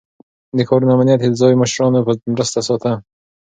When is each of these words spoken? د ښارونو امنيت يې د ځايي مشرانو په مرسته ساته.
د 0.57 0.59
ښارونو 0.67 0.93
امنيت 0.95 1.21
يې 1.23 1.29
د 1.31 1.35
ځايي 1.41 1.55
مشرانو 1.61 2.05
په 2.07 2.13
مرسته 2.33 2.59
ساته. 2.67 2.91